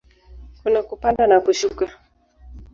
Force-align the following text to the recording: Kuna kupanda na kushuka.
Kuna 0.61 0.79
kupanda 0.83 1.23
na 1.27 1.37
kushuka. 1.45 1.85